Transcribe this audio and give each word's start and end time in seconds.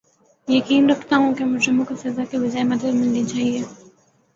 یقین 0.47 0.89
رکھتا 0.89 1.17
ہوں 1.17 1.33
کہ 1.35 1.45
مجرموں 1.45 1.85
کو 1.85 1.95
سزا 1.95 2.23
کے 2.31 2.37
بجاے 2.39 2.63
مدد 2.63 2.93
ملنی 2.93 3.23
چاھیے 3.25 3.61